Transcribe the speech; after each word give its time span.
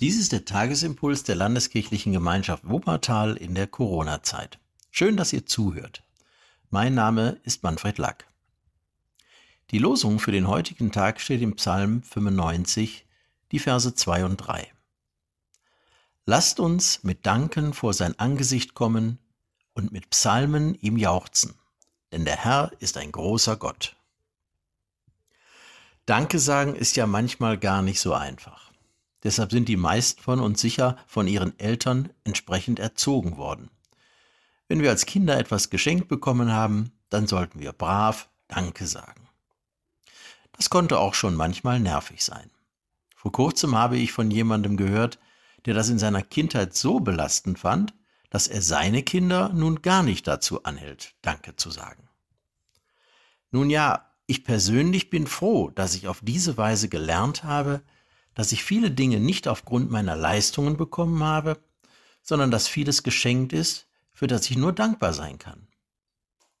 Dies 0.00 0.18
ist 0.18 0.32
der 0.32 0.46
Tagesimpuls 0.46 1.24
der 1.24 1.34
Landeskirchlichen 1.34 2.14
Gemeinschaft 2.14 2.66
Wuppertal 2.66 3.36
in 3.36 3.54
der 3.54 3.66
Corona-Zeit. 3.66 4.58
Schön, 4.90 5.18
dass 5.18 5.34
ihr 5.34 5.44
zuhört. 5.44 6.02
Mein 6.70 6.94
Name 6.94 7.38
ist 7.42 7.62
Manfred 7.62 7.98
Lack. 7.98 8.26
Die 9.72 9.78
Losung 9.78 10.18
für 10.18 10.32
den 10.32 10.48
heutigen 10.48 10.90
Tag 10.90 11.20
steht 11.20 11.42
im 11.42 11.54
Psalm 11.56 12.02
95, 12.02 13.04
die 13.52 13.58
Verse 13.58 13.94
2 13.94 14.24
und 14.24 14.38
3. 14.38 14.72
Lasst 16.24 16.60
uns 16.60 17.04
mit 17.04 17.26
Danken 17.26 17.74
vor 17.74 17.92
sein 17.92 18.18
Angesicht 18.18 18.72
kommen 18.72 19.18
und 19.74 19.92
mit 19.92 20.08
Psalmen 20.08 20.76
ihm 20.76 20.96
jauchzen, 20.96 21.56
denn 22.10 22.24
der 22.24 22.36
Herr 22.36 22.72
ist 22.78 22.96
ein 22.96 23.12
großer 23.12 23.58
Gott. 23.58 23.96
Danke 26.06 26.38
sagen 26.38 26.74
ist 26.74 26.96
ja 26.96 27.06
manchmal 27.06 27.58
gar 27.58 27.82
nicht 27.82 28.00
so 28.00 28.14
einfach. 28.14 28.69
Deshalb 29.22 29.50
sind 29.52 29.68
die 29.68 29.76
meisten 29.76 30.22
von 30.22 30.40
uns 30.40 30.60
sicher 30.60 30.96
von 31.06 31.26
ihren 31.26 31.58
Eltern 31.58 32.10
entsprechend 32.24 32.78
erzogen 32.78 33.36
worden. 33.36 33.70
Wenn 34.68 34.80
wir 34.80 34.90
als 34.90 35.06
Kinder 35.06 35.38
etwas 35.38 35.68
geschenkt 35.68 36.08
bekommen 36.08 36.52
haben, 36.52 36.92
dann 37.08 37.26
sollten 37.26 37.60
wir 37.60 37.72
brav 37.72 38.28
Danke 38.48 38.86
sagen. 38.86 39.28
Das 40.52 40.70
konnte 40.70 40.98
auch 40.98 41.14
schon 41.14 41.34
manchmal 41.34 41.80
nervig 41.80 42.24
sein. 42.24 42.50
Vor 43.14 43.32
kurzem 43.32 43.76
habe 43.76 43.98
ich 43.98 44.12
von 44.12 44.30
jemandem 44.30 44.76
gehört, 44.76 45.18
der 45.66 45.74
das 45.74 45.88
in 45.88 45.98
seiner 45.98 46.22
Kindheit 46.22 46.74
so 46.74 47.00
belastend 47.00 47.58
fand, 47.58 47.94
dass 48.30 48.48
er 48.48 48.62
seine 48.62 49.02
Kinder 49.02 49.50
nun 49.50 49.82
gar 49.82 50.02
nicht 50.02 50.26
dazu 50.26 50.62
anhält, 50.62 51.14
Danke 51.20 51.56
zu 51.56 51.70
sagen. 51.70 52.08
Nun 53.50 53.70
ja, 53.70 54.06
ich 54.26 54.44
persönlich 54.44 55.10
bin 55.10 55.26
froh, 55.26 55.70
dass 55.70 55.94
ich 55.94 56.06
auf 56.06 56.20
diese 56.22 56.56
Weise 56.56 56.88
gelernt 56.88 57.42
habe, 57.42 57.82
dass 58.40 58.52
ich 58.52 58.64
viele 58.64 58.90
Dinge 58.90 59.20
nicht 59.20 59.48
aufgrund 59.48 59.90
meiner 59.90 60.16
Leistungen 60.16 60.78
bekommen 60.78 61.22
habe, 61.22 61.62
sondern 62.22 62.50
dass 62.50 62.68
vieles 62.68 63.02
geschenkt 63.02 63.52
ist, 63.52 63.86
für 64.14 64.28
das 64.28 64.48
ich 64.48 64.56
nur 64.56 64.72
dankbar 64.72 65.12
sein 65.12 65.38
kann. 65.38 65.68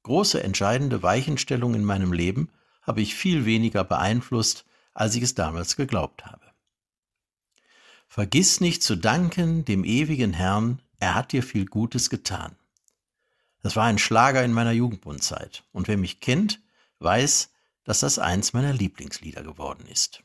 Große 0.02 0.42
entscheidende 0.42 1.02
Weichenstellungen 1.02 1.80
in 1.80 1.86
meinem 1.86 2.12
Leben 2.12 2.50
habe 2.82 3.00
ich 3.00 3.14
viel 3.14 3.46
weniger 3.46 3.82
beeinflusst, 3.82 4.66
als 4.92 5.14
ich 5.14 5.22
es 5.22 5.34
damals 5.34 5.74
geglaubt 5.74 6.26
habe. 6.26 6.44
Vergiss 8.08 8.60
nicht 8.60 8.82
zu 8.82 8.94
danken 8.94 9.64
dem 9.64 9.82
ewigen 9.82 10.34
Herrn, 10.34 10.82
er 10.98 11.14
hat 11.14 11.32
dir 11.32 11.42
viel 11.42 11.64
Gutes 11.64 12.10
getan. 12.10 12.56
Das 13.62 13.74
war 13.74 13.86
ein 13.86 13.98
Schlager 13.98 14.44
in 14.44 14.52
meiner 14.52 14.72
Jugendbundzeit, 14.72 15.64
und 15.72 15.88
wer 15.88 15.96
mich 15.96 16.20
kennt, 16.20 16.60
weiß, 16.98 17.48
dass 17.84 18.00
das 18.00 18.18
eins 18.18 18.52
meiner 18.52 18.74
Lieblingslieder 18.74 19.42
geworden 19.42 19.86
ist. 19.86 20.22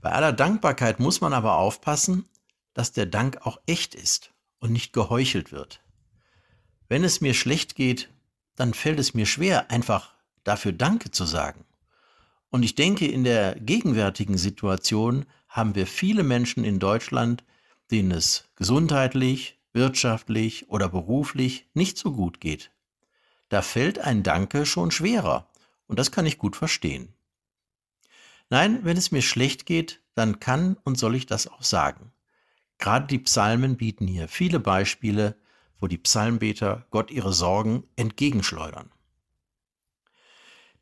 Bei 0.00 0.12
aller 0.12 0.32
Dankbarkeit 0.32 0.98
muss 1.00 1.20
man 1.20 1.32
aber 1.32 1.56
aufpassen, 1.56 2.28
dass 2.74 2.92
der 2.92 3.06
Dank 3.06 3.46
auch 3.46 3.60
echt 3.66 3.94
ist 3.94 4.32
und 4.58 4.72
nicht 4.72 4.92
geheuchelt 4.92 5.52
wird. 5.52 5.82
Wenn 6.88 7.04
es 7.04 7.20
mir 7.20 7.34
schlecht 7.34 7.74
geht, 7.74 8.10
dann 8.56 8.74
fällt 8.74 8.98
es 8.98 9.14
mir 9.14 9.26
schwer, 9.26 9.70
einfach 9.70 10.14
dafür 10.44 10.72
Danke 10.72 11.10
zu 11.10 11.24
sagen. 11.24 11.64
Und 12.50 12.62
ich 12.62 12.74
denke, 12.74 13.06
in 13.06 13.24
der 13.24 13.54
gegenwärtigen 13.54 14.38
Situation 14.38 15.26
haben 15.48 15.74
wir 15.74 15.86
viele 15.86 16.22
Menschen 16.22 16.64
in 16.64 16.78
Deutschland, 16.78 17.44
denen 17.90 18.10
es 18.10 18.44
gesundheitlich, 18.56 19.58
wirtschaftlich 19.72 20.68
oder 20.68 20.88
beruflich 20.88 21.68
nicht 21.74 21.96
so 21.96 22.12
gut 22.12 22.40
geht. 22.40 22.70
Da 23.48 23.62
fällt 23.62 23.98
ein 23.98 24.22
Danke 24.22 24.66
schon 24.66 24.90
schwerer, 24.90 25.48
und 25.86 25.98
das 25.98 26.12
kann 26.12 26.26
ich 26.26 26.38
gut 26.38 26.56
verstehen. 26.56 27.12
Nein, 28.50 28.84
wenn 28.84 28.96
es 28.96 29.12
mir 29.12 29.22
schlecht 29.22 29.64
geht, 29.64 30.02
dann 30.14 30.40
kann 30.40 30.76
und 30.82 30.98
soll 30.98 31.14
ich 31.14 31.26
das 31.26 31.46
auch 31.46 31.62
sagen. 31.62 32.12
Gerade 32.78 33.06
die 33.06 33.20
Psalmen 33.20 33.76
bieten 33.76 34.06
hier 34.06 34.26
viele 34.26 34.58
Beispiele, 34.58 35.36
wo 35.78 35.86
die 35.86 35.98
Psalmbeter 35.98 36.86
Gott 36.90 37.10
ihre 37.10 37.32
Sorgen 37.32 37.84
entgegenschleudern. 37.96 38.90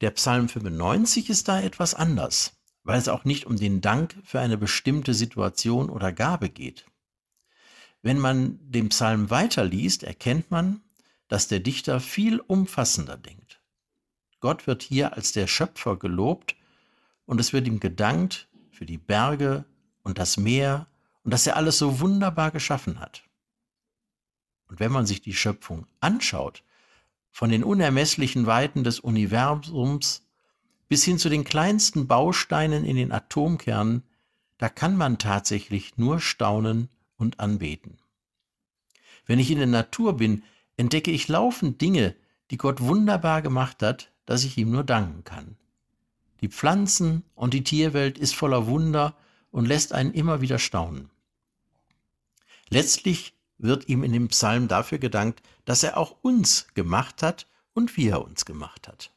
Der 0.00 0.10
Psalm 0.12 0.48
95 0.48 1.28
ist 1.28 1.48
da 1.48 1.60
etwas 1.60 1.94
anders, 1.94 2.56
weil 2.84 2.98
es 2.98 3.08
auch 3.08 3.24
nicht 3.24 3.46
um 3.46 3.56
den 3.56 3.80
Dank 3.80 4.16
für 4.24 4.40
eine 4.40 4.56
bestimmte 4.56 5.12
Situation 5.12 5.90
oder 5.90 6.12
Gabe 6.12 6.48
geht. 6.48 6.86
Wenn 8.00 8.18
man 8.18 8.58
den 8.62 8.88
Psalm 8.88 9.28
weiterliest, 9.28 10.04
erkennt 10.04 10.50
man, 10.50 10.80
dass 11.26 11.48
der 11.48 11.60
Dichter 11.60 12.00
viel 12.00 12.40
umfassender 12.40 13.16
denkt. 13.16 13.60
Gott 14.40 14.66
wird 14.66 14.82
hier 14.82 15.14
als 15.14 15.32
der 15.32 15.48
Schöpfer 15.48 15.96
gelobt 15.96 16.54
und 17.28 17.38
es 17.40 17.52
wird 17.52 17.66
ihm 17.66 17.78
gedankt 17.78 18.48
für 18.70 18.86
die 18.86 18.96
Berge 18.96 19.66
und 20.02 20.18
das 20.18 20.38
Meer 20.38 20.86
und 21.24 21.34
dass 21.34 21.46
er 21.46 21.56
alles 21.56 21.76
so 21.76 22.00
wunderbar 22.00 22.50
geschaffen 22.50 23.00
hat. 23.00 23.22
Und 24.66 24.80
wenn 24.80 24.90
man 24.90 25.04
sich 25.04 25.20
die 25.20 25.34
Schöpfung 25.34 25.86
anschaut, 26.00 26.64
von 27.30 27.50
den 27.50 27.64
unermesslichen 27.64 28.46
Weiten 28.46 28.82
des 28.82 28.98
Universums 28.98 30.26
bis 30.88 31.04
hin 31.04 31.18
zu 31.18 31.28
den 31.28 31.44
kleinsten 31.44 32.06
Bausteinen 32.06 32.86
in 32.86 32.96
den 32.96 33.12
Atomkernen, 33.12 34.04
da 34.56 34.70
kann 34.70 34.96
man 34.96 35.18
tatsächlich 35.18 35.98
nur 35.98 36.20
staunen 36.20 36.88
und 37.18 37.40
anbeten. 37.40 37.98
Wenn 39.26 39.38
ich 39.38 39.50
in 39.50 39.58
der 39.58 39.66
Natur 39.66 40.16
bin, 40.16 40.44
entdecke 40.78 41.10
ich 41.10 41.28
laufend 41.28 41.82
Dinge, 41.82 42.16
die 42.50 42.56
Gott 42.56 42.80
wunderbar 42.80 43.42
gemacht 43.42 43.82
hat, 43.82 44.12
dass 44.24 44.44
ich 44.44 44.56
ihm 44.56 44.70
nur 44.70 44.84
danken 44.84 45.24
kann. 45.24 45.58
Die 46.40 46.48
Pflanzen- 46.48 47.24
und 47.34 47.54
die 47.54 47.64
Tierwelt 47.64 48.18
ist 48.18 48.34
voller 48.34 48.66
Wunder 48.66 49.16
und 49.50 49.66
lässt 49.66 49.92
einen 49.92 50.12
immer 50.12 50.40
wieder 50.40 50.58
staunen. 50.58 51.10
Letztlich 52.68 53.34
wird 53.58 53.88
ihm 53.88 54.04
in 54.04 54.12
dem 54.12 54.28
Psalm 54.28 54.68
dafür 54.68 54.98
gedankt, 54.98 55.42
dass 55.64 55.82
er 55.82 55.96
auch 55.96 56.16
uns 56.22 56.68
gemacht 56.74 57.22
hat 57.22 57.48
und 57.74 57.96
wie 57.96 58.08
er 58.08 58.24
uns 58.24 58.44
gemacht 58.44 58.88
hat. 58.88 59.12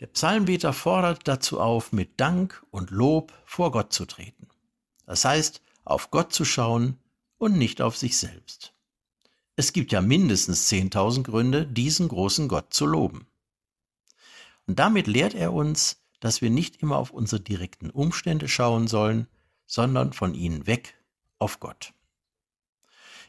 Der 0.00 0.08
Psalmbeter 0.08 0.72
fordert 0.72 1.26
dazu 1.26 1.60
auf, 1.60 1.92
mit 1.92 2.20
Dank 2.20 2.62
und 2.70 2.90
Lob 2.90 3.32
vor 3.44 3.70
Gott 3.70 3.92
zu 3.92 4.04
treten. 4.04 4.48
Das 5.06 5.24
heißt, 5.24 5.62
auf 5.84 6.10
Gott 6.10 6.32
zu 6.32 6.44
schauen 6.44 6.98
und 7.38 7.56
nicht 7.56 7.80
auf 7.80 7.96
sich 7.96 8.18
selbst. 8.18 8.74
Es 9.54 9.72
gibt 9.72 9.92
ja 9.92 10.02
mindestens 10.02 10.70
10.000 10.70 11.22
Gründe, 11.22 11.66
diesen 11.66 12.08
großen 12.08 12.48
Gott 12.48 12.74
zu 12.74 12.84
loben. 12.84 13.26
Und 14.66 14.78
damit 14.78 15.06
lehrt 15.06 15.34
er 15.34 15.52
uns, 15.52 16.02
dass 16.20 16.42
wir 16.42 16.50
nicht 16.50 16.76
immer 16.76 16.96
auf 16.96 17.10
unsere 17.10 17.40
direkten 17.40 17.90
Umstände 17.90 18.48
schauen 18.48 18.88
sollen, 18.88 19.28
sondern 19.66 20.12
von 20.12 20.34
ihnen 20.34 20.66
weg 20.66 20.94
auf 21.38 21.60
Gott. 21.60 21.92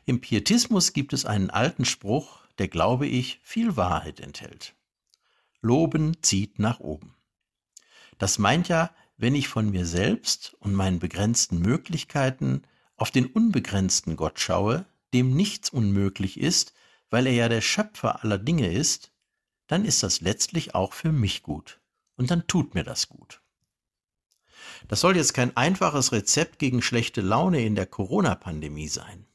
Im 0.05 0.21
Pietismus 0.21 0.93
gibt 0.93 1.13
es 1.13 1.25
einen 1.25 1.49
alten 1.49 1.85
Spruch, 1.85 2.39
der, 2.57 2.67
glaube 2.67 3.07
ich, 3.07 3.39
viel 3.43 3.75
Wahrheit 3.75 4.19
enthält. 4.19 4.73
Loben 5.61 6.21
zieht 6.21 6.59
nach 6.59 6.79
oben. 6.79 7.15
Das 8.17 8.39
meint 8.39 8.67
ja, 8.67 8.91
wenn 9.17 9.35
ich 9.35 9.47
von 9.47 9.69
mir 9.69 9.85
selbst 9.85 10.55
und 10.59 10.73
meinen 10.73 10.99
begrenzten 10.99 11.59
Möglichkeiten 11.59 12.63
auf 12.95 13.11
den 13.11 13.25
unbegrenzten 13.25 14.15
Gott 14.15 14.39
schaue, 14.39 14.85
dem 15.13 15.35
nichts 15.35 15.69
unmöglich 15.69 16.39
ist, 16.39 16.73
weil 17.09 17.27
er 17.27 17.33
ja 17.33 17.49
der 17.49 17.61
Schöpfer 17.61 18.23
aller 18.23 18.37
Dinge 18.37 18.71
ist, 18.71 19.11
dann 19.67 19.85
ist 19.85 20.03
das 20.03 20.22
letztlich 20.22 20.75
auch 20.75 20.94
für 20.94 21.11
mich 21.11 21.44
gut. 21.44 21.79
Und 22.16 22.31
dann 22.31 22.47
tut 22.47 22.73
mir 22.73 22.83
das 22.83 23.09
gut. 23.09 23.41
Das 24.88 25.01
soll 25.01 25.16
jetzt 25.16 25.33
kein 25.33 25.55
einfaches 25.55 26.11
Rezept 26.11 26.59
gegen 26.59 26.81
schlechte 26.81 27.22
Laune 27.22 27.63
in 27.63 27.75
der 27.75 27.85
Corona-Pandemie 27.85 28.88
sein. 28.88 29.25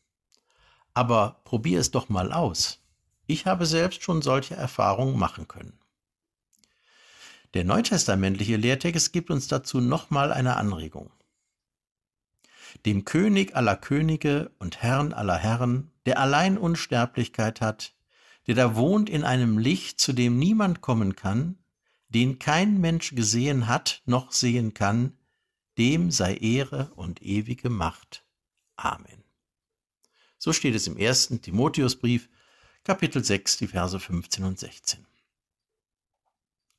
Aber 0.94 1.41
probier 1.44 1.81
es 1.81 1.91
doch 1.91 2.09
mal 2.09 2.32
aus. 2.32 2.81
Ich 3.26 3.47
habe 3.47 3.66
selbst 3.66 4.03
schon 4.03 4.20
solche 4.20 4.54
Erfahrungen 4.54 5.19
machen 5.19 5.48
können. 5.48 5.78
Der 7.54 7.64
neutestamentliche 7.64 8.56
Lehrtext 8.56 9.12
gibt 9.12 9.31
uns 9.31 9.47
dazu 9.47 9.81
nochmal 9.81 10.32
eine 10.32 10.56
Anregung. 10.56 11.11
Dem 12.87 13.05
König 13.05 13.55
aller 13.55 13.76
Könige 13.76 14.50
und 14.58 14.82
Herrn 14.82 15.12
aller 15.12 15.37
Herren, 15.37 15.90
der 16.06 16.19
allein 16.19 16.56
Unsterblichkeit 16.56 17.61
hat, 17.61 17.94
der 18.47 18.55
da 18.55 18.77
wohnt 18.77 19.09
in 19.09 19.25
einem 19.25 19.59
Licht, 19.59 20.00
zu 20.00 20.12
dem 20.12 20.39
niemand 20.39 20.81
kommen 20.81 21.17
kann, 21.17 21.59
den 22.09 22.39
kein 22.39 22.81
Mensch 22.81 23.15
gesehen 23.15 23.67
hat 23.67 24.03
noch 24.05 24.33
sehen 24.33 24.75
kann, 24.75 25.17
dem 25.79 26.11
sei 26.11 26.37
Ehre 26.37 26.93
und 26.94 27.23
ewige 27.23 27.71
Macht. 27.71 28.25
Amen. 28.77 29.25
So 30.39 30.53
steht 30.53 30.75
es 30.75 30.87
im 30.87 30.97
ersten 30.97 31.41
Timotheusbrief, 31.41 32.29
Kapitel 32.85 33.23
6, 33.23 33.59
die 33.59 33.69
Verse 33.69 33.99
15 33.99 34.44
und 34.44 34.59
16. 34.59 35.06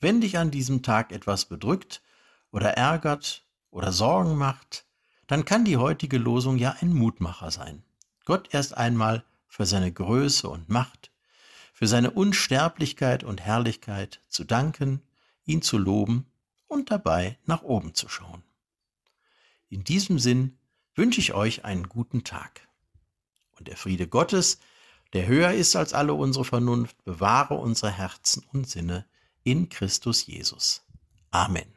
Wenn 0.01 0.19
dich 0.19 0.37
an 0.37 0.51
diesem 0.51 0.83
Tag 0.83 1.13
etwas 1.13 1.45
bedrückt 1.45 2.01
oder 2.51 2.71
ärgert 2.73 3.47
oder 3.71 3.93
Sorgen 3.93 4.35
macht, 4.35 4.85
dann 5.27 5.45
kann 5.45 5.63
die 5.63 5.77
heutige 5.77 6.17
Losung 6.17 6.57
ja 6.57 6.75
ein 6.81 6.93
Mutmacher 6.93 7.51
sein. 7.51 7.83
Gott 8.25 8.49
erst 8.53 8.75
einmal 8.75 9.23
für 9.47 9.65
seine 9.65 9.93
Größe 9.93 10.49
und 10.49 10.67
Macht, 10.67 11.12
für 11.83 11.87
seine 11.87 12.11
Unsterblichkeit 12.11 13.25
und 13.25 13.41
Herrlichkeit 13.41 14.21
zu 14.29 14.45
danken, 14.45 15.01
ihn 15.43 15.61
zu 15.61 15.77
loben 15.77 16.27
und 16.67 16.91
dabei 16.91 17.37
nach 17.45 17.61
oben 17.61 17.93
zu 17.93 18.07
schauen. 18.07 18.41
In 19.67 19.83
diesem 19.83 20.17
Sinn 20.17 20.57
wünsche 20.95 21.19
ich 21.19 21.33
euch 21.33 21.65
einen 21.65 21.89
guten 21.89 22.23
Tag. 22.23 22.69
Und 23.59 23.67
der 23.67 23.75
Friede 23.75 24.07
Gottes, 24.07 24.59
der 25.11 25.27
höher 25.27 25.51
ist 25.51 25.75
als 25.75 25.93
alle 25.93 26.13
unsere 26.13 26.45
Vernunft, 26.45 27.03
bewahre 27.03 27.55
unsere 27.55 27.91
Herzen 27.91 28.45
und 28.53 28.65
Sinne 28.69 29.05
in 29.43 29.67
Christus 29.67 30.25
Jesus. 30.25 30.85
Amen. 31.31 31.67